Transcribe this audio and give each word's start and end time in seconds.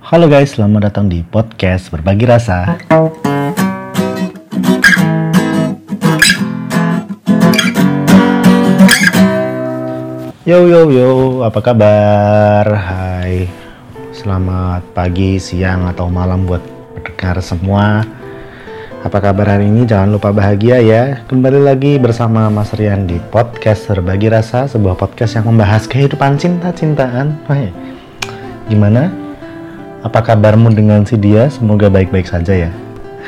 Halo 0.00 0.32
guys, 0.32 0.56
selamat 0.56 0.88
datang 0.88 1.12
di 1.12 1.20
podcast 1.20 1.92
Berbagi 1.92 2.24
Rasa. 2.24 2.80
Yo 10.48 10.64
yo 10.72 10.88
yo, 10.88 11.44
apa 11.44 11.60
kabar? 11.60 12.64
Hai. 12.64 13.44
Selamat 14.16 14.88
pagi, 14.96 15.36
siang 15.36 15.84
atau 15.84 16.08
malam 16.08 16.48
buat 16.48 16.64
pendengar 16.96 17.44
semua. 17.44 18.00
Apa 19.04 19.20
kabar 19.20 19.52
hari 19.52 19.68
ini? 19.68 19.84
Jangan 19.84 20.16
lupa 20.16 20.32
bahagia 20.32 20.80
ya. 20.80 21.28
Kembali 21.28 21.60
lagi 21.60 22.00
bersama 22.00 22.48
Mas 22.48 22.72
Rian 22.72 23.04
di 23.04 23.20
podcast 23.28 23.84
Berbagi 23.92 24.32
Rasa, 24.32 24.64
sebuah 24.64 24.96
podcast 24.96 25.36
yang 25.36 25.52
membahas 25.52 25.84
kehidupan 25.84 26.40
cinta-cintaan. 26.40 27.36
Gimana? 28.64 29.19
Apa 30.00 30.24
kabarmu 30.24 30.72
dengan 30.72 31.04
si 31.04 31.20
dia? 31.20 31.52
Semoga 31.52 31.92
baik-baik 31.92 32.24
saja 32.24 32.56
ya. 32.56 32.70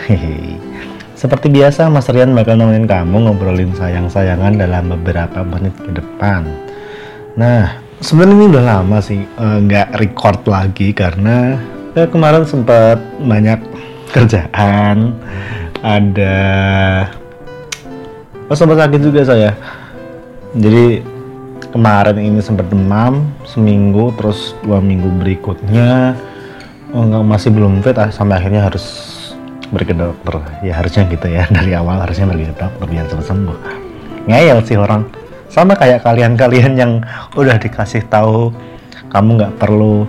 Hehehe. 0.09 0.57
Seperti 1.13 1.53
biasa, 1.53 1.93
Mas 1.93 2.09
Rian 2.09 2.33
bakal 2.33 2.57
nemenin 2.57 2.89
kamu 2.89 3.29
ngobrolin 3.29 3.77
sayang-sayangan 3.77 4.57
dalam 4.57 4.89
beberapa 4.91 5.45
menit 5.45 5.77
ke 5.77 5.93
depan. 5.93 6.49
Nah, 7.37 7.77
sebenarnya 8.01 8.35
ini 8.35 8.47
udah 8.57 8.65
lama 8.65 8.99
sih 9.05 9.21
eh, 9.21 9.59
nggak 9.69 10.01
record 10.01 10.49
lagi 10.49 10.97
karena 10.97 11.61
ya, 11.93 12.09
kemarin 12.09 12.49
sempat 12.49 12.99
banyak 13.21 13.61
kerjaan, 14.11 15.15
ada 15.85 16.37
oh, 18.49 18.57
sempat 18.57 18.81
sakit 18.83 19.01
juga 19.05 19.23
saya. 19.23 19.53
Jadi 20.57 21.05
kemarin 21.71 22.19
ini 22.19 22.41
sempat 22.41 22.67
demam 22.73 23.29
seminggu, 23.45 24.11
terus 24.17 24.57
dua 24.65 24.81
minggu 24.83 25.07
berikutnya 25.23 26.17
oh, 26.93 27.03
nggak 27.03 27.25
masih 27.25 27.51
belum 27.53 27.81
fit, 27.81 27.97
ah, 27.97 28.13
sampai 28.13 28.39
akhirnya 28.39 28.69
harus 28.69 28.85
pergi 29.73 29.93
ke 29.93 29.97
dokter. 29.97 30.35
Ya 30.61 30.77
harusnya 30.77 31.09
gitu 31.09 31.27
ya 31.29 31.49
dari 31.57 31.73
awal 31.73 32.01
harusnya 32.05 32.29
pergi 32.29 32.53
ke 32.53 32.55
dokter 32.57 32.87
biar 32.89 33.05
cepat 33.09 33.27
sembuh. 33.27 33.59
Ngeyel 34.29 34.59
sih 34.63 34.79
orang 34.79 35.03
sama 35.53 35.77
kayak 35.77 36.01
kalian-kalian 36.01 36.73
yang 36.81 36.93
udah 37.37 37.61
dikasih 37.61 38.09
tahu 38.09 38.49
kamu 39.13 39.37
nggak 39.37 39.61
perlu 39.61 40.09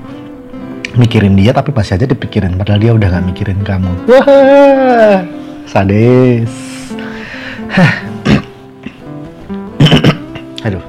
mikirin 0.95 1.35
dia 1.35 1.52
tapi 1.52 1.75
masih 1.75 1.99
aja 1.99 2.07
dipikirin 2.07 2.55
padahal 2.55 2.80
dia 2.80 2.95
udah 2.95 3.11
nggak 3.11 3.27
mikirin 3.27 3.59
kamu 3.59 3.91
wah 4.07 5.19
sadis 5.67 6.47
aduh 10.66 10.83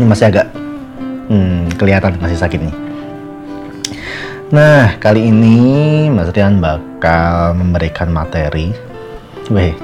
ini 0.00 0.04
masih 0.08 0.32
agak 0.32 0.48
hmm, 1.28 1.76
kelihatan 1.76 2.16
masih 2.24 2.40
sakit 2.40 2.64
nih 2.64 2.87
nah 4.48 4.96
kali 4.96 5.28
ini 5.28 5.56
Mas 6.08 6.32
Rian 6.32 6.56
bakal 6.56 7.52
memberikan 7.52 8.08
materi. 8.08 8.72
Weh 9.52 9.76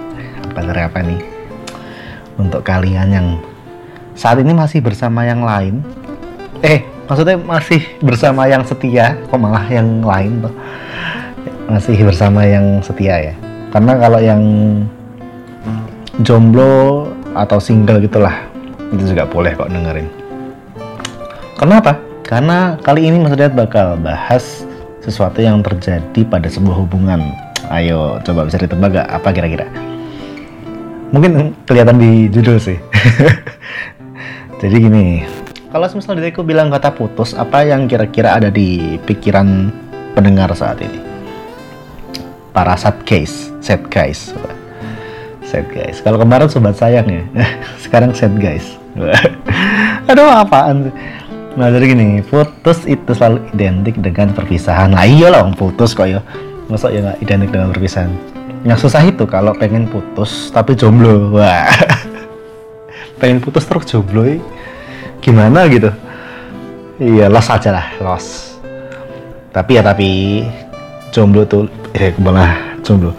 materi 0.57 0.81
apa 0.81 1.05
nih? 1.05 1.21
Untuk 2.41 2.65
kalian 2.65 3.09
yang 3.13 3.29
saat 4.17 4.41
ini 4.41 4.57
masih 4.57 4.81
bersama 4.81 5.29
yang 5.29 5.45
lain. 5.45 5.85
Eh 6.65 6.81
maksudnya 7.05 7.37
masih 7.37 7.85
bersama 8.01 8.49
yang 8.49 8.65
setia 8.65 9.21
kok 9.29 9.37
malah 9.37 9.69
yang 9.69 10.01
lain 10.01 10.49
tuh? 10.49 10.55
Masih 11.69 12.01
bersama 12.01 12.49
yang 12.49 12.81
setia 12.81 13.33
ya? 13.33 13.35
Karena 13.69 14.01
kalau 14.01 14.21
yang 14.23 14.41
jomblo 16.25 17.13
atau 17.37 17.61
single 17.61 18.01
gitulah 18.01 18.49
itu 18.97 19.13
juga 19.13 19.29
boleh 19.29 19.53
kok 19.53 19.69
dengerin. 19.69 20.09
Kenapa 21.61 22.14
karena 22.25 22.81
kali 22.81 23.07
ini 23.07 23.21
Mas 23.21 23.37
Riat 23.37 23.53
bakal 23.53 24.01
bahas 24.01 24.65
sesuatu 25.05 25.45
yang 25.45 25.61
terjadi 25.61 26.25
pada 26.25 26.49
sebuah 26.49 26.85
hubungan 26.85 27.21
ayo 27.69 28.21
coba 28.25 28.49
bisa 28.49 28.57
ditebak 28.61 28.97
gak 28.97 29.09
apa 29.09 29.29
kira-kira 29.33 29.69
mungkin 31.13 31.53
kelihatan 31.69 32.01
di 32.01 32.27
judul 32.33 32.57
sih 32.57 32.81
Jadi 34.65 34.81
gini, 34.81 35.21
kalau 35.69 35.85
misalnya 35.93 36.25
diriku 36.25 36.41
bilang 36.41 36.73
kata 36.73 36.97
putus, 36.97 37.37
apa 37.37 37.69
yang 37.69 37.85
kira-kira 37.85 38.33
ada 38.33 38.49
di 38.49 38.97
pikiran 39.05 39.69
pendengar 40.17 40.49
saat 40.57 40.81
ini? 40.81 40.97
Para 42.57 42.73
sad 42.73 42.97
case, 43.05 43.53
sad 43.61 43.85
guys. 43.93 44.33
Sad 45.45 45.69
guys. 45.69 46.01
Kalau 46.01 46.17
kemarin 46.17 46.49
sobat 46.49 46.81
sayang 46.81 47.05
ya, 47.13 47.23
sekarang 47.85 48.17
sad 48.17 48.33
guys. 48.41 48.65
Aduh 50.09 50.33
apaan 50.33 50.89
sih? 50.89 50.95
Nah 51.55 51.71
jadi 51.71 51.95
gini, 51.95 52.19
putus 52.27 52.83
itu 52.85 53.15
selalu 53.15 53.47
identik 53.55 53.95
dengan 54.03 54.35
perpisahan. 54.35 54.91
Nah 54.91 55.07
iya 55.07 55.31
lah, 55.31 55.47
putus 55.55 55.95
kok 55.95 56.11
ya. 56.11 56.21
Masa 56.67 56.91
ya 56.91 57.05
nggak 57.05 57.19
identik 57.23 57.51
dengan 57.55 57.71
perpisahan? 57.71 58.11
Yang 58.67 58.89
susah 58.89 59.03
itu 59.07 59.25
kalau 59.29 59.55
pengen 59.55 59.87
putus 59.87 60.51
tapi 60.51 60.75
jomblo. 60.75 61.39
Wah. 61.39 61.71
pengen 63.19 63.41
putus 63.41 63.65
terus 63.65 63.87
jomblo 63.87 64.27
ya. 64.27 64.39
gimana 65.25 65.65
gitu 65.71 65.89
iya 67.01 67.33
los 67.33 67.49
aja 67.49 67.73
lah 67.73 67.87
los 68.05 68.59
tapi 69.49 69.79
ya 69.79 69.83
tapi 69.83 70.45
jomblo 71.09 71.49
tuh 71.49 71.65
eh 71.97 72.13
malah 72.21 72.77
jomblo 72.85 73.17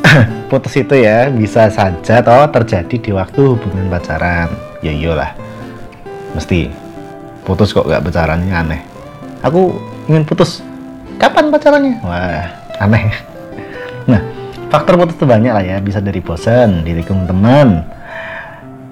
putus 0.50 0.72
itu 0.80 0.96
ya 0.96 1.28
bisa 1.28 1.68
saja 1.68 2.24
toh 2.24 2.48
terjadi 2.48 2.96
di 2.96 3.10
waktu 3.12 3.40
hubungan 3.44 3.92
pacaran 3.92 4.48
ya 4.80 4.88
iyalah 4.88 5.36
mesti 6.32 6.72
putus 7.42 7.74
kok 7.74 7.86
gak 7.86 8.02
pacarannya 8.02 8.54
aneh 8.54 8.80
aku 9.42 9.76
ingin 10.06 10.24
putus 10.26 10.62
kapan 11.18 11.50
pacarannya 11.50 11.98
wah 12.02 12.46
aneh 12.78 13.10
nah 14.10 14.22
faktor 14.70 14.98
putus 14.98 15.18
itu 15.18 15.26
banyak 15.26 15.52
lah 15.52 15.64
ya 15.64 15.76
bisa 15.78 15.98
dari 15.98 16.18
bosan 16.22 16.86
ditikung 16.86 17.26
teman 17.26 17.86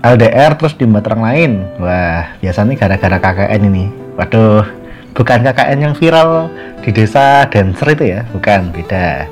LDR 0.01 0.57
terus 0.57 0.73
di 0.81 0.89
orang 0.89 1.21
lain. 1.21 1.51
Wah, 1.77 2.33
biasanya 2.41 2.73
gara-gara 2.77 3.21
KKN 3.21 3.61
ini. 3.69 3.85
Waduh, 4.17 4.65
bukan 5.13 5.45
KKN 5.45 5.79
yang 5.81 5.95
viral 5.97 6.49
di 6.81 6.91
desa 6.93 7.45
dancer 7.53 7.93
itu 7.93 8.05
ya, 8.17 8.25
bukan, 8.33 8.73
beda. 8.73 9.29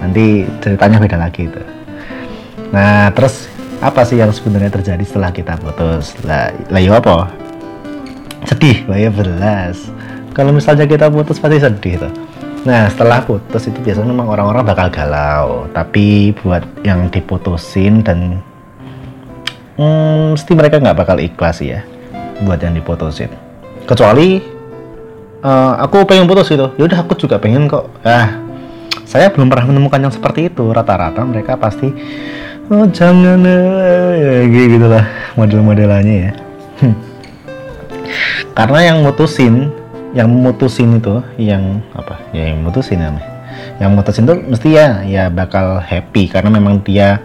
Nanti 0.00 0.48
ceritanya 0.64 0.96
beda 0.96 1.16
lagi 1.20 1.44
itu. 1.44 1.62
Nah, 2.72 3.12
terus 3.12 3.52
apa 3.84 4.08
sih 4.08 4.16
yang 4.16 4.32
sebenarnya 4.32 4.72
terjadi 4.72 5.04
setelah 5.04 5.28
kita 5.28 5.60
putus? 5.60 6.16
Lah, 6.24 6.48
lah 6.72 6.80
ya 6.80 6.96
apa? 6.96 7.28
Sedih, 8.46 8.84
wah 8.90 8.98
ya 8.98 9.10
belas. 9.12 9.90
Kalau 10.32 10.50
misalnya 10.50 10.88
kita 10.88 11.12
putus 11.12 11.38
pasti 11.38 11.60
sedih 11.60 12.08
tuh. 12.08 12.12
Nah, 12.62 12.86
setelah 12.86 13.20
putus 13.26 13.66
itu 13.66 13.78
biasanya 13.82 14.08
memang 14.14 14.30
orang-orang 14.30 14.62
bakal 14.62 14.88
galau. 14.88 15.66
Tapi 15.74 16.30
buat 16.40 16.62
yang 16.86 17.10
diputusin 17.10 18.06
dan 18.06 18.40
hmm, 19.76 20.36
mesti 20.36 20.52
mereka 20.52 20.78
nggak 20.80 20.98
bakal 20.98 21.16
ikhlas 21.18 21.62
ya 21.62 21.80
buat 22.42 22.58
yang 22.58 22.74
diputusin 22.74 23.30
kecuali 23.86 24.42
uh, 25.42 25.74
aku 25.82 26.04
pengen 26.06 26.26
putus 26.26 26.50
gitu 26.50 26.74
yaudah 26.76 27.02
aku 27.02 27.14
juga 27.18 27.38
pengen 27.38 27.70
kok 27.70 27.88
ah 28.02 28.38
saya 29.06 29.28
belum 29.28 29.52
pernah 29.52 29.68
menemukan 29.68 30.08
yang 30.08 30.14
seperti 30.14 30.48
itu 30.48 30.72
rata-rata 30.72 31.22
mereka 31.26 31.58
pasti 31.58 31.92
oh 32.70 32.86
jangan 32.88 33.42
ya, 33.44 34.46
gitu 34.48 34.86
lah 34.86 35.04
model-modelannya 35.36 36.16
ya 36.16 36.32
hmm. 36.82 36.94
Karena 38.52 38.92
yang 38.92 38.98
mutusin 39.00 39.72
yang 40.12 40.28
mutusin 40.28 41.00
itu 41.00 41.24
yang 41.40 41.80
apa? 41.96 42.20
Ya 42.36 42.52
yang 42.52 42.60
mutusin 42.64 43.00
namanya. 43.00 43.28
Yang 43.80 43.90
mutusin 43.96 44.24
tuh 44.28 44.36
mesti 44.44 44.68
ya 44.76 45.00
ya 45.08 45.24
bakal 45.32 45.80
happy. 45.80 46.28
Karena 46.28 46.52
memang 46.52 46.84
dia 46.84 47.16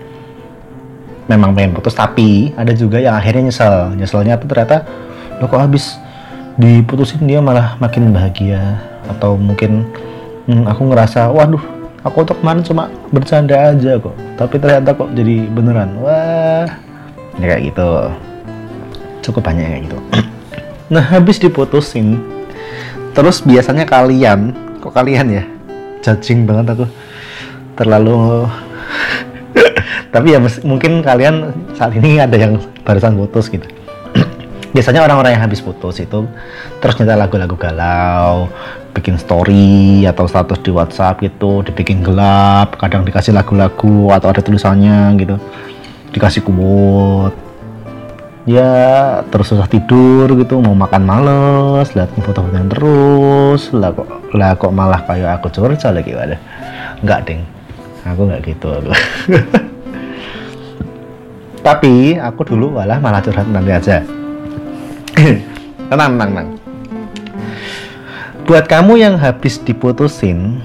memang 1.28 1.52
pengen 1.52 1.76
putus 1.76 1.92
tapi 1.92 2.56
ada 2.56 2.72
juga 2.72 3.04
yang 3.04 3.20
akhirnya 3.20 3.52
nyesel. 3.52 3.92
Nyeselnya 4.00 4.40
tuh 4.40 4.48
ternyata 4.48 4.88
lo 5.44 5.52
kok 5.52 5.60
habis 5.60 6.00
diputusin 6.56 7.28
dia 7.28 7.44
malah 7.44 7.76
makin 7.84 8.16
bahagia? 8.16 8.80
Atau 9.12 9.36
mungkin 9.36 9.84
hmm, 10.48 10.64
aku 10.64 10.88
ngerasa 10.88 11.28
waduh 11.28 11.62
aku 12.08 12.24
untuk 12.24 12.40
kemarin 12.40 12.64
cuma 12.64 12.84
bercanda 13.12 13.76
aja 13.76 14.00
kok. 14.00 14.16
Tapi 14.40 14.56
ternyata 14.64 14.96
kok 14.96 15.12
jadi 15.12 15.44
beneran. 15.52 16.00
Wah 16.00 16.72
ya 17.36 17.46
kayak 17.52 17.76
gitu. 17.76 17.92
Cukup 19.28 19.44
banyak 19.44 19.68
kayak 19.68 19.84
gitu 19.92 20.00
nah 20.88 21.04
habis 21.04 21.40
diputusin 21.40 22.20
terus 23.12 23.44
biasanya 23.44 23.84
kalian 23.84 24.54
kok 24.78 24.94
kalian 24.94 25.28
ya? 25.28 25.44
Judging 26.06 26.48
banget 26.48 26.78
aku. 26.78 26.86
Terlalu 27.76 28.48
tapi 30.14 30.34
ya 30.34 30.40
mungkin 30.64 31.04
kalian 31.04 31.52
saat 31.76 31.92
ini 31.98 32.22
ada 32.22 32.38
yang 32.38 32.62
barusan 32.88 33.18
putus 33.18 33.52
gitu. 33.52 33.68
Biasanya 34.76 35.04
orang-orang 35.04 35.36
yang 35.36 35.44
habis 35.44 35.60
putus 35.60 36.00
itu 36.00 36.30
terus 36.80 36.96
nyetel 37.02 37.18
lagu-lagu 37.18 37.58
galau 37.58 38.48
bikin 38.94 39.18
story 39.18 40.06
atau 40.10 40.26
status 40.26 40.58
di 40.66 40.74
WhatsApp 40.74 41.22
gitu 41.22 41.62
dibikin 41.62 42.02
gelap 42.02 42.82
kadang 42.82 43.06
dikasih 43.06 43.34
lagu-lagu 43.34 44.14
atau 44.14 44.30
ada 44.30 44.40
tulisannya 44.40 45.18
gitu. 45.20 45.36
Dikasih 46.14 46.46
quote 46.46 47.47
ya 48.48 48.72
terus 49.28 49.52
susah 49.52 49.68
tidur 49.68 50.32
gitu 50.40 50.64
mau 50.64 50.72
makan 50.72 51.04
males 51.04 51.92
lihat 51.92 52.10
foto-foto 52.16 52.56
yang 52.56 52.72
terus. 52.72 53.70
Lah 53.76 53.92
kok 53.92 54.08
lah 54.32 54.56
kok 54.56 54.72
malah 54.72 55.04
kayak 55.04 55.44
aku 55.44 55.52
curcol 55.52 55.92
lagi 55.94 56.16
ada 56.16 56.40
nggak 57.04 57.20
ding. 57.28 57.44
Aku 58.08 58.24
nggak 58.24 58.42
gitu 58.48 58.72
tapi 61.68 62.16
aku 62.16 62.48
dulu 62.48 62.80
malah 62.80 62.96
malah 63.04 63.20
curhat 63.20 63.44
nanti 63.52 63.76
aja. 63.76 64.00
Tenang 65.92 66.16
tenang 66.16 66.30
tenang. 66.32 66.50
Buat 68.48 68.72
kamu 68.72 68.96
yang 68.96 69.20
habis 69.20 69.60
diputusin 69.60 70.64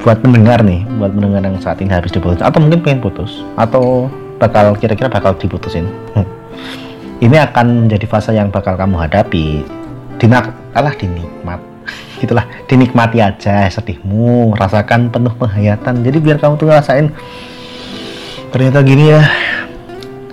buat 0.00 0.22
mendengar 0.24 0.62
nih 0.64 0.86
buat 0.96 1.12
mendengar 1.12 1.42
yang 1.44 1.58
saat 1.60 1.82
ini 1.82 1.90
habis 1.90 2.14
diputusin 2.14 2.46
atau 2.46 2.62
mungkin 2.62 2.80
pengen 2.80 3.02
putus 3.02 3.44
atau 3.58 4.06
bakal 4.38 4.72
kira-kira 4.78 5.10
bakal 5.10 5.34
diputusin 5.34 5.84
ini 7.18 7.34
akan 7.34 7.86
menjadi 7.86 8.06
fase 8.06 8.30
yang 8.30 8.54
bakal 8.54 8.78
kamu 8.78 8.94
hadapi. 8.94 9.66
Dinak 10.22 10.54
alah 10.70 10.94
dinikmat. 10.94 11.58
Gitulah 12.22 12.46
dinikmati 12.70 13.18
aja 13.18 13.66
sedihmu. 13.66 14.54
Rasakan 14.54 15.10
penuh 15.10 15.34
penghayatan. 15.34 16.06
Jadi 16.06 16.18
biar 16.22 16.38
kamu 16.38 16.54
tuh 16.54 16.70
ngerasain 16.70 17.10
ternyata 18.54 18.86
gini 18.86 19.18
ya. 19.18 19.22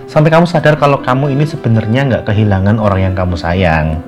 Sampai 0.06 0.30
kamu 0.30 0.46
sadar 0.46 0.78
kalau 0.78 1.02
kamu 1.02 1.34
ini 1.34 1.44
sebenarnya 1.44 2.06
nggak 2.06 2.24
kehilangan 2.30 2.78
orang 2.78 3.12
yang 3.12 3.16
kamu 3.18 3.34
sayang. 3.34 4.00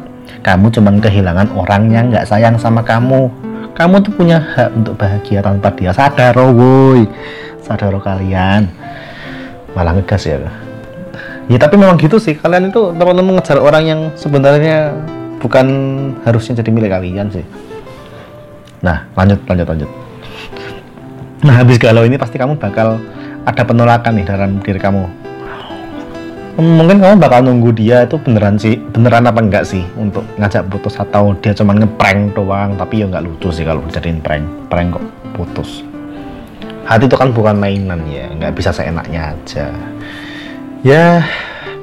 Kamu 0.45 0.69
cuman 0.69 1.01
kehilangan 1.01 1.49
orang 1.57 1.89
yang 1.89 2.13
nggak 2.13 2.29
sayang 2.29 2.61
sama 2.61 2.85
kamu. 2.85 3.27
Kamu 3.73 4.05
tuh 4.05 4.13
punya 4.13 4.37
hak 4.37 4.69
untuk 4.77 4.93
bahagia 5.01 5.41
tanpa 5.41 5.73
dia. 5.73 5.89
Sadar 5.97 6.37
oh 6.37 6.53
woi. 6.53 7.09
Sadar 7.65 7.89
oh 7.89 8.01
kalian. 8.01 8.69
Malah 9.73 9.97
ngegas 9.97 10.29
ya 10.29 10.66
ya 11.47 11.57
tapi 11.59 11.75
memang 11.79 11.95
gitu 11.99 12.19
sih. 12.19 12.35
Kalian 12.35 12.71
itu 12.71 12.91
teman-teman 12.95 13.35
mengejar 13.35 13.57
orang 13.59 13.83
yang 13.87 14.01
sebenarnya 14.19 14.95
bukan 15.39 15.67
harusnya 16.27 16.59
jadi 16.59 16.69
milik 16.71 16.91
kalian 16.91 17.27
sih. 17.31 17.45
Nah 18.83 19.07
lanjut 19.15 19.39
lanjut 19.47 19.67
lanjut. 19.67 19.89
Nah 21.47 21.53
habis 21.63 21.77
galau 21.79 22.03
ini 22.03 22.19
pasti 22.19 22.35
kamu 22.35 22.59
bakal 22.59 22.99
ada 23.47 23.63
penolakan 23.63 24.19
nih 24.19 24.25
dalam 24.27 24.51
diri 24.59 24.79
kamu. 24.79 25.05
Mungkin 26.57 26.97
kamu 26.97 27.21
bakal 27.21 27.45
nunggu 27.45 27.69
dia 27.77 28.09
itu 28.09 28.17
beneran 28.17 28.57
sih 28.57 28.81
beneran 28.89 29.29
apa 29.29 29.45
enggak 29.45 29.63
sih 29.63 29.85
untuk 29.93 30.25
ngajak 30.41 30.65
putus? 30.73 30.97
Atau 30.97 31.37
dia 31.37 31.53
cuma 31.53 31.77
ngeprank 31.77 32.33
doang 32.33 32.73
tapi 32.75 33.05
ya 33.05 33.05
nggak 33.05 33.23
lucu 33.23 33.53
sih 33.53 33.61
kalau 33.61 33.85
jadiin 33.93 34.19
prank. 34.19 34.43
Prank 34.67 34.97
kok 34.97 35.05
putus. 35.37 35.85
Hati 36.87 37.05
itu 37.05 37.13
kan 37.19 37.29
bukan 37.29 37.59
mainan 37.59 38.01
ya 38.09 38.25
nggak 38.33 38.57
bisa 38.57 38.73
seenaknya 38.73 39.35
aja 39.35 39.69
ya 40.83 41.23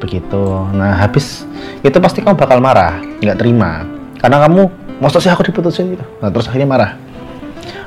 begitu. 0.02 0.44
Nah 0.76 1.00
habis 1.00 1.48
itu 1.80 1.96
pasti 2.00 2.20
kamu 2.20 2.36
bakal 2.36 2.58
marah 2.60 3.00
nggak 3.22 3.38
terima. 3.40 3.84
Karena 4.20 4.40
kamu 4.48 4.68
maksud 5.04 5.20
sih 5.20 5.28
aku 5.28 5.44
diputusin 5.44 5.96
gitu. 5.96 6.04
Nah, 6.20 6.32
terus 6.32 6.48
akhirnya 6.48 6.68
marah. 6.68 6.90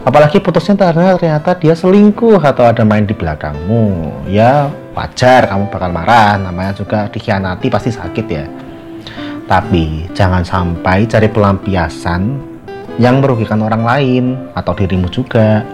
Apalagi 0.06 0.40
putusnya 0.40 0.78
karena 0.80 1.18
ternyata 1.20 1.52
dia 1.58 1.76
selingkuh 1.76 2.40
atau 2.40 2.64
ada 2.64 2.86
main 2.88 3.04
di 3.04 3.18
belakangmu. 3.18 3.86
Ya 4.30 4.72
wajar 4.94 5.50
kamu 5.50 5.68
bakal 5.74 5.90
marah. 5.92 6.38
Namanya 6.38 6.78
juga 6.78 7.10
dikhianati 7.10 7.68
pasti 7.68 7.90
sakit 7.92 8.26
ya. 8.30 8.46
Tapi 9.48 10.14
jangan 10.14 10.44
sampai 10.44 11.08
cari 11.08 11.28
pelampiasan 11.32 12.22
yang 13.02 13.20
merugikan 13.24 13.62
orang 13.66 13.84
lain 13.84 14.24
atau 14.54 14.78
dirimu 14.78 15.10
juga. 15.10 15.66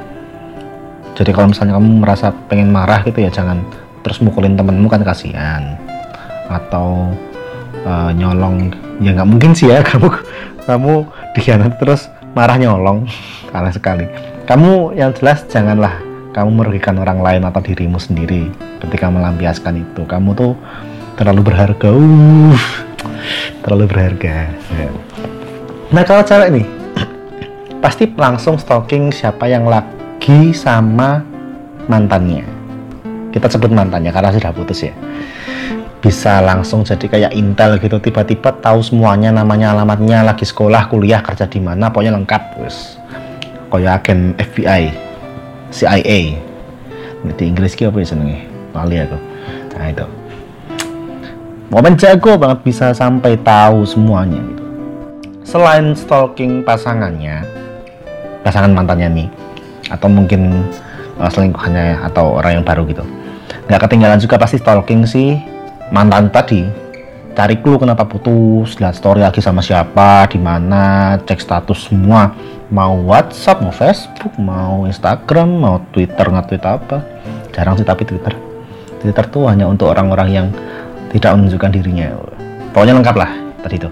Jadi 1.13 1.29
kalau 1.29 1.51
misalnya 1.53 1.77
kamu 1.77 2.01
merasa 2.01 2.33
pengen 2.49 2.73
marah 2.73 3.05
gitu 3.05 3.21
ya 3.21 3.29
jangan 3.29 3.61
terus 4.03 4.19
mukulin 4.19 4.59
temenmu 4.59 4.91
kan 4.91 5.01
kasihan. 5.01 5.79
Atau 6.51 7.15
uh, 7.87 8.11
nyolong. 8.13 8.75
Ya 9.01 9.15
nggak 9.15 9.29
mungkin 9.29 9.51
sih 9.57 9.71
ya 9.71 9.81
kamu 9.89 10.11
kamu 10.67 10.93
dikhianati 11.33 11.75
terus 11.79 12.11
marah 12.35 12.59
nyolong. 12.59 13.07
Kalah 13.51 13.73
sekali. 13.73 14.05
Kamu 14.43 14.93
yang 14.93 15.15
jelas 15.15 15.47
janganlah 15.47 15.97
kamu 16.35 16.49
merugikan 16.51 16.99
orang 16.99 17.23
lain 17.23 17.47
atau 17.47 17.61
dirimu 17.63 17.97
sendiri 17.97 18.51
ketika 18.83 19.07
melampiaskan 19.07 19.81
itu. 19.81 20.03
Kamu 20.03 20.35
tuh 20.35 20.53
terlalu 21.15 21.53
berharga. 21.53 21.89
Uh, 21.89 22.59
terlalu 23.63 23.85
berharga. 23.87 24.51
Nah 25.93 26.03
kalau 26.03 26.25
cewek 26.25 26.49
nih 26.51 26.65
pasti 27.83 28.09
langsung 28.11 28.59
stalking 28.59 29.13
siapa 29.13 29.47
yang 29.47 29.69
lagi 29.69 30.51
sama 30.51 31.23
mantannya 31.87 32.62
kita 33.33 33.49
sebut 33.49 33.73
mantannya 33.73 34.13
karena 34.13 34.29
sudah 34.29 34.53
putus 34.53 34.85
ya. 34.85 34.93
Bisa 35.97 36.37
langsung 36.45 36.85
jadi 36.85 37.09
kayak 37.09 37.31
intel 37.33 37.81
gitu. 37.81 37.97
Tiba-tiba 37.97 38.53
tahu 38.61 38.85
semuanya 38.85 39.33
namanya 39.33 39.73
alamatnya 39.73 40.21
lagi 40.21 40.45
sekolah 40.45 40.85
kuliah 40.93 41.25
kerja 41.25 41.49
di 41.49 41.57
mana 41.57 41.89
pokoknya 41.89 42.13
lengkap 42.13 42.61
wes. 42.61 43.01
Kayak 43.73 44.05
agen 44.05 44.37
FBI 44.37 44.93
CIA 45.73 46.37
di 47.23 47.43
Inggris 47.49 47.73
apa 47.73 47.97
ya 47.97 48.05
senengnya 48.05 48.45
lali 48.77 49.01
aku. 49.01 49.17
Nah 49.73 49.87
itu. 49.89 50.05
Momen 51.73 51.97
jago 51.97 52.37
banget 52.37 52.59
bisa 52.61 52.93
sampai 52.93 53.33
tahu 53.41 53.81
semuanya 53.81 54.37
gitu. 54.37 54.63
Selain 55.41 55.97
stalking 55.97 56.61
pasangannya 56.61 57.41
pasangan 58.45 58.69
mantannya 58.75 59.09
nih 59.09 59.27
atau 59.89 60.05
mungkin 60.11 60.67
uh, 61.17 61.31
selingkuhannya 61.31 61.97
atau 62.11 62.37
orang 62.37 62.59
yang 62.61 62.65
baru 62.65 62.83
gitu 62.85 63.03
nggak 63.67 63.81
ketinggalan 63.87 64.19
juga 64.19 64.35
pasti 64.39 64.59
stalking 64.59 65.07
sih. 65.07 65.39
Mantan 65.93 66.33
tadi 66.33 66.65
cari 67.33 67.57
clue 67.61 67.81
kenapa 67.81 68.05
putus 68.05 68.77
lihat 68.77 68.93
story 68.93 69.25
lagi 69.25 69.41
sama 69.41 69.61
siapa 69.61 70.29
di 70.29 70.37
mana 70.41 71.15
cek 71.21 71.39
status 71.41 71.89
semua. 71.89 72.33
Mau 72.73 73.05
WhatsApp 73.05 73.61
mau 73.61 73.69
Facebook 73.69 74.33
mau 74.41 74.89
Instagram 74.89 75.49
mau 75.61 75.75
Twitter 75.93 76.25
nge-tweet 76.25 76.63
apa. 76.65 76.97
Jarang 77.53 77.77
sih 77.77 77.85
tapi 77.85 78.01
Twitter. 78.05 78.33
Twitter 79.03 79.25
tuh 79.29 79.45
hanya 79.51 79.69
untuk 79.69 79.91
orang-orang 79.91 80.29
yang 80.31 80.47
tidak 81.13 81.37
menunjukkan 81.37 81.71
dirinya. 81.75 82.17
Pokoknya 82.73 82.97
lengkap 82.97 83.15
lah 83.19 83.31
tadi 83.61 83.75
itu. 83.77 83.89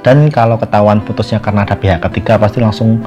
Dan 0.00 0.30
kalau 0.30 0.56
ketahuan 0.56 1.02
putusnya 1.02 1.42
karena 1.42 1.66
ada 1.66 1.74
pihak 1.74 1.98
ketiga 2.08 2.38
pasti 2.38 2.62
langsung 2.62 3.02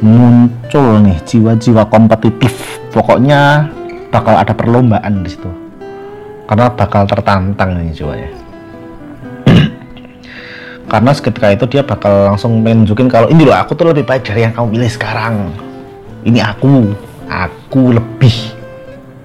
muncul 0.00 1.02
nih 1.02 1.18
jiwa-jiwa 1.26 1.90
kompetitif. 1.90 2.78
Pokoknya 2.94 3.68
bakal 4.14 4.38
ada 4.38 4.54
perlombaan 4.54 5.26
di 5.26 5.34
situ. 5.34 5.50
Karena 6.46 6.70
bakal 6.70 7.08
tertantang 7.08 7.80
nih 7.80 7.96
jiwanya 7.96 8.28
karena 10.92 11.10
seketika 11.16 11.48
itu 11.56 11.64
dia 11.72 11.80
bakal 11.80 12.28
langsung 12.28 12.60
menunjukin 12.60 13.08
kalau 13.08 13.32
ini 13.32 13.48
loh 13.48 13.56
aku 13.56 13.72
tuh 13.72 13.88
lebih 13.88 14.04
baik 14.04 14.28
dari 14.28 14.44
yang 14.44 14.52
kamu 14.52 14.76
pilih 14.76 14.90
sekarang. 14.92 15.34
Ini 16.22 16.44
aku 16.44 16.92
aku 17.26 17.96
lebih 17.96 18.36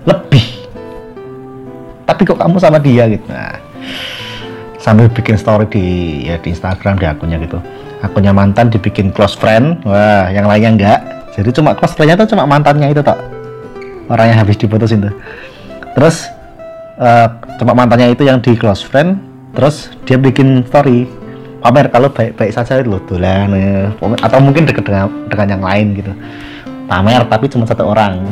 lebih. 0.07 0.45
Tapi 2.07 2.21
kok 2.23 2.39
kamu 2.39 2.55
sama 2.57 2.79
dia 2.79 3.05
gitu? 3.11 3.27
Nah 3.27 3.59
sambil 4.79 5.11
bikin 5.11 5.35
story 5.35 5.67
di 5.67 5.85
ya 6.23 6.39
di 6.39 6.55
Instagram 6.55 6.97
di 6.97 7.05
akunnya 7.05 7.37
gitu. 7.43 7.59
Akunnya 7.99 8.31
mantan 8.31 8.71
dibikin 8.71 9.11
close 9.11 9.35
friend. 9.35 9.83
Wah 9.83 10.31
yang 10.31 10.47
lainnya 10.47 10.71
enggak. 10.71 10.99
Jadi 11.35 11.51
cuma 11.51 11.75
close 11.75 11.99
friendnya 11.99 12.15
tuh 12.15 12.31
cuma 12.31 12.47
mantannya 12.47 12.95
itu 12.95 13.03
tak 13.03 13.19
orang 14.09 14.33
yang 14.33 14.39
habis 14.41 14.57
diputusin 14.57 15.05
tuh. 15.05 15.13
Terus 15.95 16.27
uh, 16.99 17.27
cuma 17.61 17.77
mantannya 17.77 18.11
itu 18.11 18.25
yang 18.25 18.41
di 18.41 18.57
close 18.57 18.83
friend 18.83 19.21
terus 19.53 19.89
dia 20.05 20.17
bikin 20.17 20.61
story 20.69 21.09
pamer 21.59 21.89
kalau 21.91 22.07
baik-baik 22.13 22.53
saja 22.53 22.79
itu 22.79 22.87
loh 22.87 23.01
dolan 23.03 23.51
ya. 23.51 23.91
atau 24.23 24.39
mungkin 24.39 24.63
deket 24.63 24.85
dengan, 24.85 25.09
dengan 25.27 25.47
yang 25.57 25.63
lain 25.63 25.87
gitu. 25.97 26.11
Pamer 26.89 27.21
tapi 27.29 27.45
cuma 27.51 27.69
satu 27.69 27.85
orang. 27.85 28.25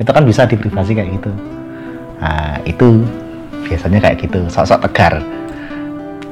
Itu 0.00 0.10
kan 0.10 0.24
bisa 0.24 0.48
di 0.48 0.56
privasi 0.56 0.96
kayak 0.96 1.10
gitu. 1.20 1.30
Nah 2.22 2.56
itu 2.64 3.04
biasanya 3.68 3.98
kayak 4.00 4.16
gitu. 4.24 4.40
Sok-sok 4.48 4.80
tegar. 4.88 5.20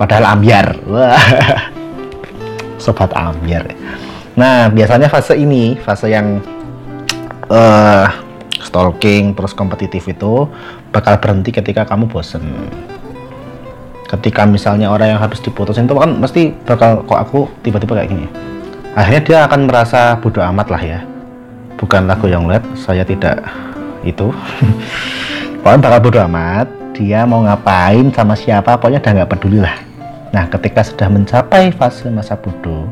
Padahal 0.00 0.38
ambiar. 0.38 0.72
Wah. 0.88 1.20
Sobat 2.82 3.12
ambiar. 3.12 3.68
Nah 4.38 4.72
biasanya 4.72 5.12
fase 5.12 5.37
ini 5.37 5.76
fase 5.84 6.08
yang 6.08 6.40
uh, 7.52 8.08
stalking 8.71 9.35
terus 9.35 9.50
kompetitif 9.50 10.07
itu 10.07 10.47
bakal 10.95 11.19
berhenti 11.19 11.50
ketika 11.50 11.83
kamu 11.83 12.07
bosen. 12.07 12.47
Ketika 14.07 14.47
misalnya 14.47 14.91
orang 14.91 15.15
yang 15.15 15.21
habis 15.23 15.43
diputusin 15.43 15.91
itu 15.91 15.95
kan 15.99 16.15
mesti 16.19 16.55
bakal 16.67 17.03
kok 17.03 17.19
aku 17.19 17.41
tiba-tiba 17.62 17.99
kayak 17.99 18.11
gini 18.11 18.27
akhirnya 18.95 19.23
dia 19.23 19.39
akan 19.47 19.61
merasa 19.71 20.19
bodoh 20.19 20.43
amat 20.55 20.67
lah 20.71 20.83
ya. 20.83 21.00
Bukan 21.79 22.05
lagu 22.05 22.29
yang 22.29 22.45
lihat 22.45 22.62
saya 22.77 23.07
tidak 23.07 23.41
itu. 24.05 24.31
Pokoknya 25.62 25.81
bakal 25.81 26.00
bodoh 26.05 26.23
amat 26.31 26.67
dia 26.97 27.25
mau 27.25 27.41
ngapain 27.41 28.12
sama 28.12 28.37
siapa 28.37 28.77
pokoknya 28.77 29.00
udah 29.00 29.12
nggak 29.23 29.31
peduli 29.33 29.59
lah. 29.65 29.77
Nah 30.37 30.45
ketika 30.53 30.85
sudah 30.85 31.09
mencapai 31.09 31.73
fase 31.73 32.12
masa 32.12 32.37
bodoh 32.37 32.85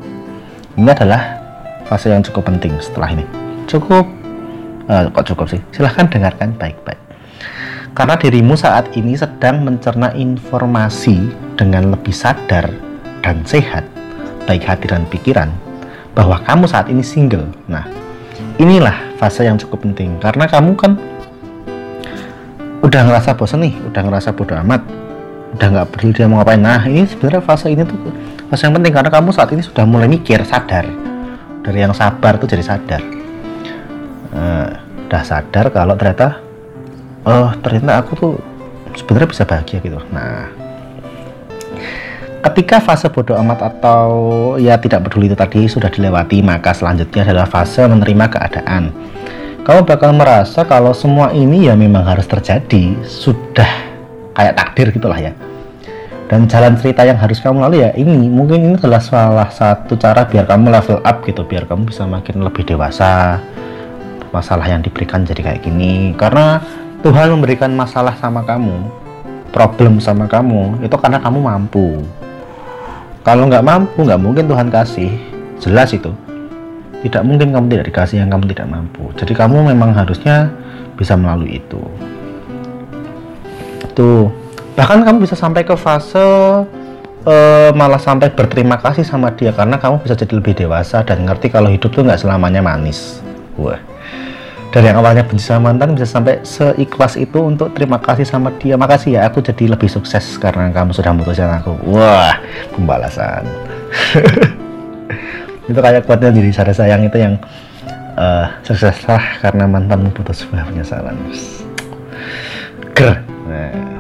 ini 0.81 0.89
adalah 0.89 1.37
fase 1.85 2.09
yang 2.09 2.25
cukup 2.25 2.49
penting 2.49 2.73
setelah 2.81 3.13
ini. 3.13 3.25
Cukup 3.69 4.09
uh, 4.89 5.09
kok 5.13 5.29
cukup 5.33 5.47
sih 5.53 5.61
silahkan 5.71 6.09
dengarkan 6.09 6.57
baik-baik 6.57 6.99
karena 7.99 8.15
dirimu 8.15 8.55
saat 8.55 8.95
ini 8.95 9.19
sedang 9.19 9.67
mencerna 9.67 10.15
informasi 10.15 11.35
dengan 11.59 11.91
lebih 11.91 12.15
sadar 12.15 12.71
dan 13.27 13.43
sehat, 13.43 13.83
baik 14.47 14.63
hati 14.63 14.87
dan 14.87 15.03
pikiran, 15.11 15.51
bahwa 16.15 16.39
kamu 16.47 16.71
saat 16.71 16.87
ini 16.87 17.03
single. 17.03 17.51
Nah, 17.67 17.83
inilah 18.63 18.95
fase 19.19 19.51
yang 19.51 19.59
cukup 19.59 19.83
penting 19.83 20.15
karena 20.23 20.47
kamu 20.47 20.79
kan 20.79 20.95
udah 22.87 23.03
ngerasa 23.03 23.35
bosan 23.35 23.67
nih, 23.67 23.75
udah 23.91 24.03
ngerasa 24.07 24.31
bodoh 24.31 24.55
amat, 24.63 24.87
udah 25.59 25.67
nggak 25.67 25.87
peduli 25.91 26.15
dia 26.15 26.31
mau 26.31 26.39
ngapain. 26.39 26.63
Nah, 26.63 26.87
ini 26.87 27.03
sebenarnya 27.03 27.43
fase 27.43 27.75
ini 27.75 27.83
tuh 27.83 27.99
fase 28.47 28.71
yang 28.71 28.79
penting 28.79 28.95
karena 28.95 29.11
kamu 29.11 29.35
saat 29.35 29.51
ini 29.51 29.67
sudah 29.67 29.83
mulai 29.83 30.07
mikir, 30.07 30.39
sadar 30.47 30.87
dari 31.67 31.83
yang 31.83 31.91
sabar 31.91 32.39
tuh 32.39 32.47
jadi 32.47 32.63
sadar. 32.63 33.18
Uh, 34.29 34.69
udah 35.09 35.25
sadar 35.25 35.73
kalau 35.73 35.97
ternyata, 35.97 36.37
oh 37.25 37.49
ternyata 37.65 38.05
aku 38.05 38.13
tuh 38.13 38.35
sebenarnya 38.93 39.29
bisa 39.33 39.43
bahagia 39.49 39.81
gitu. 39.81 39.97
Nah, 40.13 40.53
ketika 42.45 42.77
fase 42.77 43.09
bodoh 43.09 43.41
amat 43.41 43.73
atau 43.73 44.09
ya 44.61 44.77
tidak 44.77 45.09
peduli 45.09 45.33
itu 45.33 45.37
tadi 45.39 45.65
sudah 45.65 45.89
dilewati, 45.89 46.45
maka 46.45 46.77
selanjutnya 46.77 47.25
adalah 47.25 47.49
fase 47.49 47.89
menerima 47.89 48.27
keadaan. 48.29 48.93
Kamu 49.65 49.89
bakal 49.89 50.13
merasa 50.13 50.65
kalau 50.69 50.93
semua 50.93 51.33
ini 51.33 51.69
ya 51.69 51.77
memang 51.77 52.05
harus 52.05 52.29
terjadi, 52.29 53.01
sudah 53.05 53.69
kayak 54.37 54.61
takdir 54.61 54.93
gitulah 54.93 55.17
ya. 55.17 55.33
Dan 56.29 56.45
jalan 56.45 56.77
cerita 56.77 57.09
yang 57.09 57.17
harus 57.17 57.41
kamu 57.41 57.65
lalui 57.65 57.81
ya 57.81 57.97
ini, 57.97 58.29
mungkin 58.29 58.61
ini 58.61 58.77
adalah 58.77 59.01
salah 59.01 59.49
satu 59.49 59.97
cara 59.97 60.29
biar 60.29 60.45
kamu 60.45 60.69
level 60.69 61.01
up 61.01 61.25
gitu, 61.25 61.41
biar 61.49 61.65
kamu 61.65 61.89
bisa 61.89 62.05
makin 62.05 62.45
lebih 62.45 62.69
dewasa. 62.69 63.41
Masalah 64.31 64.69
yang 64.69 64.85
diberikan 64.85 65.25
jadi 65.25 65.41
kayak 65.41 65.61
gini, 65.65 66.13
karena 66.15 66.61
Tuhan 67.01 67.33
memberikan 67.33 67.73
masalah 67.73 68.13
sama 68.21 68.45
kamu, 68.45 68.77
problem 69.55 70.03
sama 70.03 70.29
kamu, 70.29 70.85
itu 70.85 70.97
karena 71.01 71.23
kamu 71.23 71.39
mampu 71.41 72.05
kalau 73.29 73.45
nggak 73.45 73.61
mampu, 73.61 74.09
nggak 74.09 74.21
mungkin 74.25 74.49
Tuhan 74.49 74.73
kasih. 74.73 75.13
Jelas 75.61 75.93
itu. 75.93 76.09
Tidak 77.05 77.21
mungkin 77.21 77.53
kamu 77.53 77.69
tidak 77.69 77.87
dikasih 77.93 78.25
yang 78.25 78.33
kamu 78.33 78.49
tidak 78.57 78.73
mampu. 78.73 79.05
Jadi 79.21 79.37
kamu 79.37 79.69
memang 79.69 79.93
harusnya 79.93 80.49
bisa 80.97 81.13
melalui 81.13 81.61
itu. 81.61 81.77
Tuh. 83.93 84.33
Bahkan 84.81 85.05
kamu 85.05 85.29
bisa 85.29 85.37
sampai 85.37 85.61
ke 85.61 85.77
fase 85.77 86.17
uh, 86.17 87.71
malah 87.77 88.01
sampai 88.01 88.33
berterima 88.33 88.81
kasih 88.81 89.05
sama 89.05 89.29
dia 89.37 89.53
karena 89.53 89.77
kamu 89.77 90.01
bisa 90.01 90.17
jadi 90.17 90.33
lebih 90.33 90.57
dewasa 90.65 91.05
dan 91.05 91.29
ngerti 91.29 91.53
kalau 91.53 91.69
hidup 91.69 91.93
tuh 91.93 92.09
nggak 92.09 92.25
selamanya 92.25 92.65
manis. 92.65 93.21
Wah 93.61 93.77
dari 94.79 94.95
yang 94.95 95.03
awalnya 95.03 95.27
benci 95.27 95.43
sama 95.43 95.75
mantan 95.75 95.99
bisa 95.99 96.07
sampai 96.07 96.39
seikhlas 96.47 97.19
itu 97.19 97.43
untuk 97.43 97.75
terima 97.75 97.99
kasih 97.99 98.23
sama 98.23 98.55
dia. 98.63 98.79
Makasih 98.79 99.19
ya 99.19 99.27
aku 99.27 99.43
jadi 99.43 99.75
lebih 99.75 99.91
sukses 99.91 100.39
karena 100.39 100.71
kamu 100.71 100.95
sudah 100.95 101.11
memutuskan 101.11 101.51
aku. 101.59 101.75
Wah 101.91 102.39
pembalasan. 102.71 103.43
Itu 105.67 105.83
kayak 105.83 106.07
kuatnya 106.07 106.31
diri 106.31 106.55
saya 106.55 106.71
sayang 106.71 107.03
itu 107.05 107.19
yang 107.19 107.35
uh, 108.15 108.47
sukseslah 108.63 109.43
karena 109.43 109.67
mantan 109.67 110.07
putus 110.15 110.47
sebuah 110.47 110.71
penyesalan. 110.71 111.19
Ger. 112.95 113.19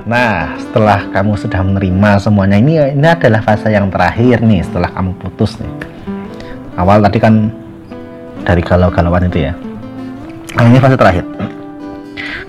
Nah 0.06 0.54
setelah 0.62 1.10
kamu 1.10 1.34
sudah 1.36 1.60
menerima 1.60 2.22
semuanya 2.22 2.56
ini 2.56 2.78
ini 2.94 3.04
adalah 3.04 3.42
fase 3.42 3.68
yang 3.68 3.90
terakhir 3.90 4.40
nih 4.46 4.62
setelah 4.62 4.94
kamu 4.94 5.12
putus 5.18 5.58
nih. 5.58 5.74
Awal 6.78 7.02
tadi 7.02 7.18
kan 7.18 7.50
dari 8.46 8.62
galau-galauan 8.62 9.28
itu 9.28 9.50
ya 9.50 9.52
Nah, 10.56 10.64
ini 10.64 10.80
fase 10.80 10.96
terakhir. 10.96 11.24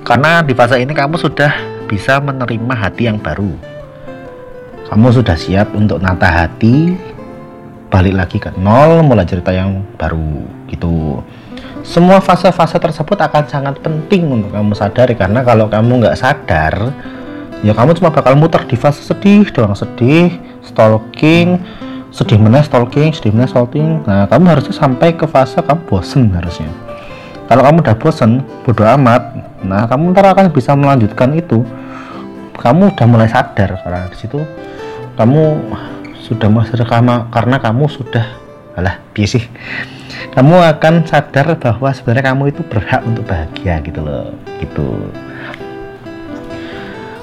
Karena 0.08 0.40
di 0.40 0.56
fase 0.56 0.80
ini 0.80 0.96
kamu 0.96 1.20
sudah 1.20 1.52
bisa 1.92 2.24
menerima 2.24 2.72
hati 2.72 3.12
yang 3.12 3.20
baru. 3.20 3.52
Kamu 4.88 5.12
sudah 5.12 5.36
siap 5.36 5.76
untuk 5.76 6.00
nata 6.00 6.26
hati, 6.26 6.96
balik 7.92 8.16
lagi 8.16 8.38
ke 8.40 8.56
nol, 8.56 9.04
mulai 9.04 9.28
cerita 9.28 9.52
yang 9.52 9.84
baru 10.00 10.48
gitu. 10.72 11.20
Semua 11.84 12.24
fase-fase 12.24 12.80
tersebut 12.80 13.20
akan 13.20 13.44
sangat 13.52 13.76
penting 13.84 14.32
untuk 14.32 14.56
kamu 14.56 14.74
sadari 14.74 15.14
karena 15.14 15.44
kalau 15.44 15.68
kamu 15.68 16.06
nggak 16.06 16.18
sadar, 16.18 16.96
ya 17.62 17.76
kamu 17.76 18.00
cuma 18.00 18.10
bakal 18.16 18.34
muter 18.40 18.64
di 18.66 18.80
fase 18.80 19.04
sedih 19.04 19.46
doang 19.52 19.78
sedih, 19.78 20.34
stalking, 20.66 21.62
sedih 22.10 22.40
mana 22.42 22.66
stalking, 22.66 23.14
sedih 23.14 23.36
mana 23.36 23.46
stalking. 23.46 24.02
Nah, 24.08 24.26
kamu 24.26 24.58
harusnya 24.58 24.74
sampai 24.74 25.14
ke 25.14 25.30
fase 25.30 25.62
kamu 25.62 25.82
bosen 25.86 26.34
harusnya 26.34 26.89
kalau 27.50 27.66
kamu 27.66 27.82
udah 27.82 27.98
bosen 27.98 28.46
bodoh 28.62 28.86
amat. 28.86 29.34
Nah 29.66 29.90
kamu 29.90 30.14
ntar 30.14 30.38
akan 30.38 30.54
bisa 30.54 30.78
melanjutkan 30.78 31.34
itu. 31.34 31.66
Kamu 32.54 32.94
udah 32.94 33.06
mulai 33.10 33.26
sadar. 33.26 33.82
Karena 33.82 34.06
di 34.06 34.18
situ 34.22 34.38
kamu 35.18 35.58
sudah 36.22 36.46
sadar 36.70 36.86
karena, 36.86 37.16
karena 37.34 37.58
kamu 37.58 37.90
sudah 37.90 38.26
alah 38.78 39.02
biasa 39.18 39.42
kamu 40.30 40.56
akan 40.78 40.94
sadar 41.10 41.58
bahwa 41.58 41.90
sebenarnya 41.90 42.32
kamu 42.32 42.44
itu 42.54 42.62
berhak 42.70 43.02
untuk 43.04 43.26
bahagia 43.26 43.82
gitu 43.82 44.00
loh 44.06 44.30
gitu. 44.62 45.10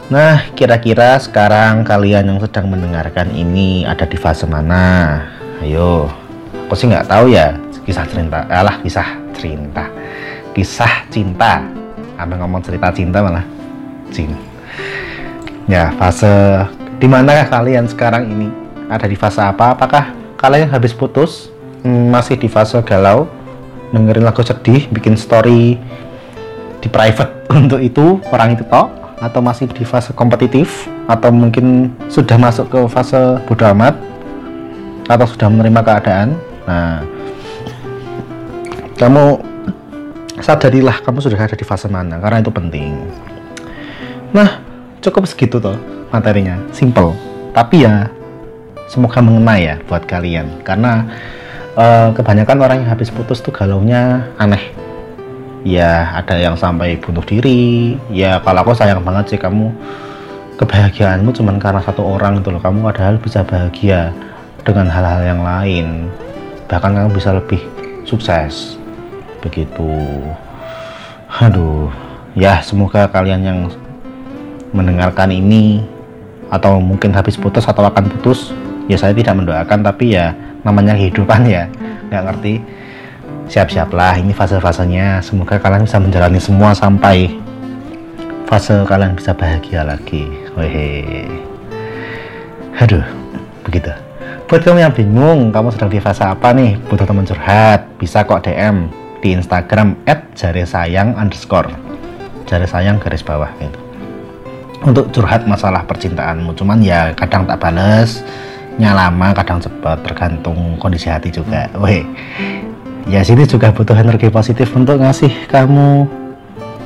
Nah, 0.06 0.38
kira-kira 0.54 1.18
sekarang 1.18 1.82
kalian 1.82 2.30
yang 2.30 2.38
sedang 2.38 2.70
mendengarkan 2.70 3.32
ini 3.34 3.82
ada 3.82 4.06
di 4.06 4.14
fase 4.14 4.46
mana? 4.46 5.18
Ayo, 5.58 6.06
aku 6.66 6.78
sih 6.78 6.86
nggak 6.86 7.08
tahu 7.10 7.32
ya 7.32 7.56
kisah 7.88 8.06
cerita, 8.06 8.46
alah 8.50 8.76
kisah 8.82 9.08
cerita 9.34 9.95
kisah 10.56 11.04
cinta. 11.12 11.60
Abang 12.16 12.40
ngomong 12.40 12.64
cerita 12.64 12.88
cinta 12.88 13.20
malah. 13.20 13.44
Cin 14.08 14.32
ya 15.68 15.90
fase 15.98 16.62
di 16.96 17.04
mana 17.04 17.44
kalian 17.44 17.84
sekarang 17.84 18.24
ini? 18.32 18.48
Ada 18.88 19.04
di 19.04 19.18
fase 19.18 19.42
apa? 19.44 19.76
Apakah 19.76 20.16
kalian 20.40 20.72
habis 20.72 20.96
putus? 20.96 21.52
Hmm, 21.84 22.08
masih 22.08 22.40
di 22.40 22.48
fase 22.48 22.80
galau? 22.80 23.28
Dengerin 23.92 24.24
lagu 24.24 24.40
sedih 24.40 24.88
bikin 24.88 25.14
story 25.18 25.76
di 26.80 26.88
private 26.88 27.46
untuk 27.60 27.82
itu 27.84 28.18
orang 28.32 28.56
itu 28.56 28.64
toh 28.66 28.88
atau 29.20 29.40
masih 29.44 29.68
di 29.68 29.84
fase 29.84 30.16
kompetitif? 30.16 30.88
Atau 31.04 31.30
mungkin 31.34 31.92
sudah 32.08 32.40
masuk 32.40 32.72
ke 32.72 32.80
fase 32.88 33.42
bodoh 33.44 33.68
amat? 33.76 33.98
Atau 35.10 35.26
sudah 35.28 35.52
menerima 35.52 35.80
keadaan? 35.84 36.28
Nah 36.64 37.02
kamu 38.96 39.44
sadarilah 40.40 41.00
kamu 41.00 41.18
sudah 41.24 41.40
ada 41.40 41.56
di 41.56 41.64
fase 41.64 41.88
mana 41.88 42.20
karena 42.20 42.44
itu 42.44 42.52
penting. 42.52 42.92
Nah 44.36 44.60
cukup 45.00 45.24
segitu 45.24 45.56
tuh 45.60 45.76
materinya. 46.12 46.60
Simple. 46.72 47.16
Tapi 47.56 47.88
ya 47.88 48.10
semoga 48.90 49.24
mengenai 49.24 49.60
ya 49.64 49.76
buat 49.88 50.04
kalian. 50.04 50.60
Karena 50.60 51.08
uh, 51.76 52.12
kebanyakan 52.12 52.58
orang 52.60 52.76
yang 52.84 52.90
habis 52.92 53.08
putus 53.08 53.40
tuh 53.40 53.52
galaunya 53.52 54.28
aneh. 54.36 54.60
Ya 55.66 56.14
ada 56.14 56.38
yang 56.38 56.54
sampai 56.54 57.00
bunuh 57.00 57.24
diri. 57.24 57.96
Ya 58.12 58.38
kalau 58.44 58.62
aku 58.62 58.76
sayang 58.76 59.02
banget 59.02 59.36
sih 59.36 59.40
kamu. 59.40 59.72
Kebahagiaanmu 60.56 61.36
cuma 61.36 61.52
karena 61.60 61.84
satu 61.84 62.00
orang 62.00 62.40
itu 62.40 62.48
loh. 62.48 62.60
Kamu 62.64 62.80
padahal 62.80 63.20
bisa 63.20 63.44
bahagia 63.44 64.08
dengan 64.64 64.88
hal-hal 64.88 65.20
yang 65.36 65.40
lain. 65.44 66.08
Bahkan 66.64 66.90
kamu 66.96 67.08
bisa 67.12 67.36
lebih 67.36 67.60
sukses 68.08 68.80
begitu. 69.46 69.86
Aduh 71.30 71.94
ya 72.34 72.58
semoga 72.66 73.06
kalian 73.06 73.42
yang 73.46 73.58
mendengarkan 74.74 75.30
ini 75.30 75.86
atau 76.50 76.82
mungkin 76.82 77.14
habis 77.14 77.38
putus 77.38 77.66
atau 77.66 77.86
akan 77.86 78.10
putus 78.10 78.52
ya 78.90 78.98
saya 78.98 79.14
tidak 79.14 79.38
mendoakan 79.38 79.82
tapi 79.86 80.18
ya 80.18 80.34
namanya 80.66 80.98
kehidupan 80.98 81.46
ya. 81.46 81.70
Nggak 82.10 82.24
ngerti. 82.30 82.54
Siap-siaplah 83.46 84.18
ini 84.18 84.34
fase-fasenya. 84.34 85.22
Semoga 85.22 85.62
kalian 85.62 85.86
bisa 85.86 86.02
menjalani 86.02 86.42
semua 86.42 86.74
sampai 86.74 87.30
fase 88.50 88.74
kalian 88.82 89.14
bisa 89.14 89.30
bahagia 89.30 89.86
lagi. 89.86 90.26
Wehe. 90.58 91.30
Aduh 92.82 93.06
begitu. 93.62 93.94
Buat 94.46 94.62
kamu 94.62 94.78
yang 94.78 94.94
bingung 94.94 95.50
kamu 95.50 95.74
sedang 95.74 95.90
di 95.90 95.98
fase 95.98 96.22
apa 96.26 96.54
nih? 96.54 96.78
Butuh 96.90 97.06
teman 97.06 97.26
curhat 97.26 97.86
bisa 97.98 98.22
kok 98.22 98.46
DM 98.46 99.05
di 99.26 99.34
Instagram 99.34 100.06
@jaresayang 100.38 101.18
underscore. 101.18 101.66
Jari 102.46 102.62
sayang 102.62 103.02
garis 103.02 103.26
bawah 103.26 103.50
gitu. 103.58 103.74
Untuk 104.86 105.10
curhat 105.10 105.50
masalah 105.50 105.82
percintaanmu 105.82 106.54
cuman 106.54 106.78
ya 106.78 107.10
kadang 107.18 107.42
tak 107.42 107.58
bales 107.58 108.22
nyalama 108.78 109.34
kadang 109.34 109.58
cepat 109.58 109.98
tergantung 110.06 110.78
kondisi 110.78 111.10
hati 111.10 111.34
juga. 111.34 111.66
Weh 111.82 112.06
ya 113.10 113.26
sini 113.26 113.42
juga 113.50 113.74
butuh 113.74 113.98
energi 113.98 114.30
positif 114.30 114.70
untuk 114.78 115.02
ngasih 115.02 115.50
kamu 115.50 116.06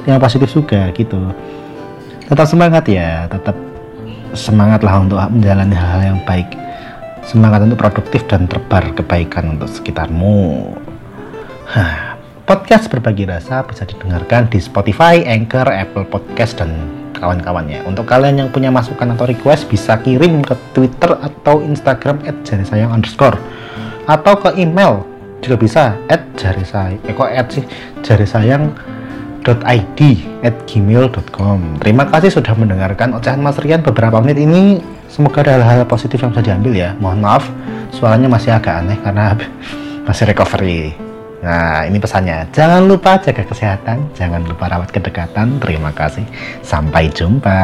yang 0.09 0.16
positif 0.16 0.49
juga 0.49 0.88
gitu. 0.97 1.20
Tetap 2.25 2.49
semangat 2.49 2.88
ya 2.88 3.28
tetap 3.28 3.52
semangat 4.32 4.80
lah 4.80 4.97
untuk 4.97 5.20
menjalani 5.28 5.76
hal-hal 5.76 6.16
yang 6.16 6.20
baik. 6.25 6.49
Semangat 7.20 7.68
untuk 7.68 7.76
produktif 7.76 8.25
dan 8.32 8.49
terbar 8.49 8.97
kebaikan 8.97 9.61
untuk 9.61 9.68
sekitarmu. 9.68 10.73
Hah. 11.68 12.10
Podcast 12.50 12.90
Berbagi 12.90 13.30
Rasa 13.30 13.62
bisa 13.62 13.87
didengarkan 13.87 14.50
di 14.50 14.59
Spotify, 14.59 15.23
Anchor, 15.23 15.71
Apple 15.71 16.02
Podcast, 16.02 16.59
dan 16.59 16.75
kawan-kawannya. 17.14 17.87
Untuk 17.87 18.11
kalian 18.11 18.42
yang 18.42 18.50
punya 18.50 18.75
masukan 18.75 19.14
atau 19.14 19.23
request 19.23 19.71
bisa 19.71 19.95
kirim 20.02 20.42
ke 20.42 20.59
Twitter 20.75 21.14
atau 21.14 21.62
Instagram 21.62 22.19
@jarisayang 22.42 22.90
underscore. 22.90 23.38
Atau 24.11 24.35
ke 24.42 24.59
email 24.59 25.07
juga 25.38 25.62
bisa 25.62 25.95
at 26.11 26.26
jarisayang 26.35 26.99
eh 27.07 27.14
at 29.47 29.62
id 29.71 30.00
at 30.42 30.57
gmail.com 30.66 31.59
terima 31.78 32.04
kasih 32.11 32.35
sudah 32.35 32.52
mendengarkan 32.59 33.14
ocehan 33.14 33.38
Mas 33.38 33.62
Rian 33.62 33.78
beberapa 33.87 34.19
menit 34.19 34.42
ini. 34.42 34.83
Semoga 35.07 35.47
ada 35.47 35.62
hal-hal 35.62 35.87
positif 35.87 36.19
yang 36.19 36.35
bisa 36.35 36.42
diambil 36.42 36.75
ya. 36.75 36.99
Mohon 36.99 37.30
maaf 37.30 37.47
suaranya 37.95 38.26
masih 38.26 38.50
agak 38.59 38.83
aneh 38.83 38.99
karena 39.07 39.38
masih 40.02 40.26
recovery 40.26 41.10
nah 41.40 41.88
ini 41.88 41.97
pesannya. 41.97 42.49
Jangan 42.52 42.85
lupa 42.85 43.16
jaga 43.20 43.44
kesehatan 43.44 44.12
jangan 44.12 44.44
lupa 44.44 44.68
rawat 44.68 44.92
kedekatan. 44.92 45.61
Terima 45.61 45.90
kasih. 45.92 46.25
Sampai 46.61 47.09
jumpa 47.12 47.59